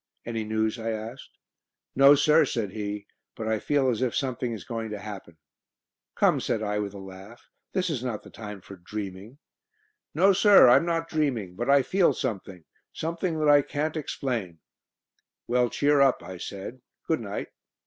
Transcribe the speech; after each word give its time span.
"Any 0.25 0.43
news?" 0.43 0.79
I 0.79 0.89
asked. 0.89 1.37
"No, 1.95 2.15
sir," 2.15 2.43
said 2.43 2.71
he, 2.71 3.05
"but 3.35 3.47
I 3.47 3.59
feel 3.59 3.87
as 3.87 4.01
if 4.01 4.15
something 4.15 4.51
is 4.51 4.63
going 4.63 4.89
to 4.89 4.97
happen." 4.97 5.37
"Come," 6.15 6.39
said 6.39 6.63
I, 6.63 6.79
with 6.79 6.95
a 6.95 6.97
laugh, 6.97 7.45
"this 7.73 7.87
is 7.91 8.03
not 8.03 8.23
the 8.23 8.31
time 8.31 8.61
for 8.61 8.77
dreaming." 8.77 9.37
"No, 10.15 10.33
sir, 10.33 10.67
I'm 10.69 10.87
not 10.87 11.07
dreaming, 11.07 11.55
but 11.55 11.69
I 11.69 11.83
feel 11.83 12.13
something 12.13 12.63
something 12.91 13.37
that 13.41 13.47
I 13.49 13.61
can't 13.61 13.95
explain." 13.95 14.57
"Well, 15.45 15.69
cheer 15.69 16.01
up," 16.01 16.23
I 16.23 16.39
said. 16.39 16.81
"Good 17.05 17.19
night." 17.19 17.49